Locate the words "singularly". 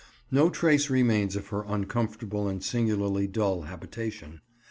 2.63-3.27